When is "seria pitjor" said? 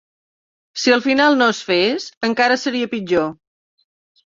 2.65-3.31